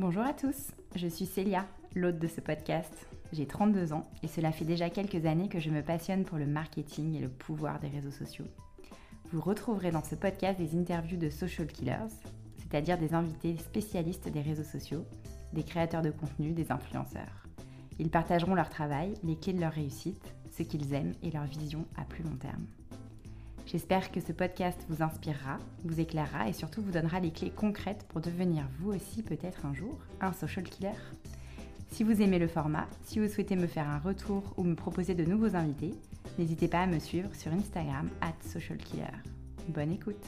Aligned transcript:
Bonjour 0.00 0.22
à 0.22 0.32
tous, 0.32 0.70
je 0.94 1.08
suis 1.08 1.26
Célia, 1.26 1.66
l'hôte 1.96 2.20
de 2.20 2.28
ce 2.28 2.40
podcast. 2.40 3.08
J'ai 3.32 3.48
32 3.48 3.92
ans 3.92 4.04
et 4.22 4.28
cela 4.28 4.52
fait 4.52 4.64
déjà 4.64 4.90
quelques 4.90 5.26
années 5.26 5.48
que 5.48 5.58
je 5.58 5.70
me 5.70 5.82
passionne 5.82 6.24
pour 6.24 6.38
le 6.38 6.46
marketing 6.46 7.16
et 7.16 7.18
le 7.18 7.28
pouvoir 7.28 7.80
des 7.80 7.88
réseaux 7.88 8.12
sociaux. 8.12 8.44
Vous 9.32 9.40
retrouverez 9.40 9.90
dans 9.90 10.04
ce 10.04 10.14
podcast 10.14 10.56
des 10.56 10.78
interviews 10.78 11.18
de 11.18 11.30
social 11.30 11.66
killers, 11.66 12.14
c'est-à-dire 12.58 12.96
des 12.96 13.12
invités 13.12 13.56
spécialistes 13.56 14.28
des 14.28 14.40
réseaux 14.40 14.62
sociaux, 14.62 15.04
des 15.52 15.64
créateurs 15.64 16.02
de 16.02 16.12
contenu, 16.12 16.52
des 16.52 16.70
influenceurs. 16.70 17.48
Ils 17.98 18.08
partageront 18.08 18.54
leur 18.54 18.68
travail, 18.68 19.14
les 19.24 19.34
clés 19.34 19.52
de 19.52 19.60
leur 19.60 19.72
réussite, 19.72 20.32
ce 20.56 20.62
qu'ils 20.62 20.94
aiment 20.94 21.14
et 21.24 21.32
leur 21.32 21.46
vision 21.46 21.84
à 21.96 22.04
plus 22.04 22.22
long 22.22 22.36
terme. 22.36 22.66
J'espère 23.70 24.10
que 24.10 24.20
ce 24.20 24.32
podcast 24.32 24.80
vous 24.88 25.02
inspirera, 25.02 25.58
vous 25.84 26.00
éclairera 26.00 26.48
et 26.48 26.54
surtout 26.54 26.80
vous 26.80 26.90
donnera 26.90 27.20
les 27.20 27.30
clés 27.30 27.52
concrètes 27.54 28.06
pour 28.08 28.22
devenir 28.22 28.64
vous 28.78 28.94
aussi 28.94 29.22
peut-être 29.22 29.66
un 29.66 29.74
jour 29.74 29.98
un 30.22 30.32
social 30.32 30.64
killer. 30.64 30.94
Si 31.90 32.02
vous 32.02 32.22
aimez 32.22 32.38
le 32.38 32.48
format, 32.48 32.86
si 33.04 33.18
vous 33.18 33.28
souhaitez 33.28 33.56
me 33.56 33.66
faire 33.66 33.86
un 33.86 33.98
retour 33.98 34.42
ou 34.56 34.62
me 34.62 34.74
proposer 34.74 35.14
de 35.14 35.26
nouveaux 35.26 35.54
invités, 35.54 35.94
n'hésitez 36.38 36.68
pas 36.68 36.80
à 36.80 36.86
me 36.86 36.98
suivre 36.98 37.28
sur 37.34 37.52
Instagram 37.52 38.08
at 38.22 38.32
socialkiller. 38.48 39.04
Bonne 39.68 39.92
écoute 39.92 40.24